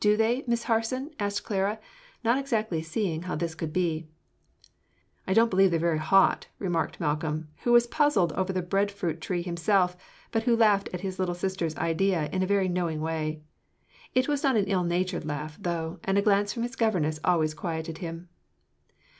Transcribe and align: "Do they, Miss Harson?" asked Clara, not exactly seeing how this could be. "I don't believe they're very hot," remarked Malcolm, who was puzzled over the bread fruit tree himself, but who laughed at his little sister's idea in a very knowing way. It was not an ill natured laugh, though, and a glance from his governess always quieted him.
"Do 0.00 0.16
they, 0.16 0.42
Miss 0.48 0.64
Harson?" 0.64 1.12
asked 1.20 1.44
Clara, 1.44 1.78
not 2.24 2.36
exactly 2.36 2.82
seeing 2.82 3.22
how 3.22 3.36
this 3.36 3.54
could 3.54 3.72
be. 3.72 4.08
"I 5.24 5.34
don't 5.34 5.50
believe 5.50 5.70
they're 5.70 5.78
very 5.78 5.98
hot," 5.98 6.48
remarked 6.58 6.98
Malcolm, 6.98 7.46
who 7.62 7.70
was 7.70 7.86
puzzled 7.86 8.32
over 8.32 8.52
the 8.52 8.60
bread 8.60 8.90
fruit 8.90 9.20
tree 9.20 9.40
himself, 9.40 9.96
but 10.32 10.42
who 10.42 10.56
laughed 10.56 10.88
at 10.92 11.02
his 11.02 11.20
little 11.20 11.32
sister's 11.36 11.76
idea 11.76 12.28
in 12.32 12.42
a 12.42 12.44
very 12.46 12.66
knowing 12.68 13.00
way. 13.00 13.40
It 14.16 14.26
was 14.26 14.42
not 14.42 14.56
an 14.56 14.64
ill 14.66 14.82
natured 14.82 15.24
laugh, 15.24 15.56
though, 15.60 16.00
and 16.02 16.18
a 16.18 16.22
glance 16.22 16.52
from 16.52 16.64
his 16.64 16.74
governess 16.74 17.20
always 17.22 17.54
quieted 17.54 17.98
him. 17.98 18.30